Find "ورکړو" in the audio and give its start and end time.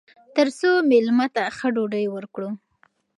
2.09-2.49